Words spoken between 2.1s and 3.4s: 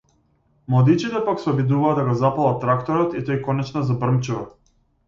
запалат тракторот и